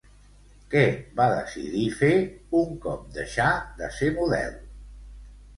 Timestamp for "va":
1.19-1.27